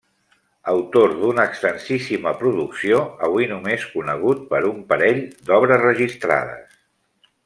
Autor 0.71 1.11
d'una 1.17 1.43
extensíssima 1.49 2.33
producció, 2.39 3.01
avui 3.27 3.47
només 3.53 3.85
conegut 3.93 4.41
per 4.55 4.63
un 4.71 4.81
parell 4.95 5.21
d'obres 5.51 5.85
registrades. 5.89 6.79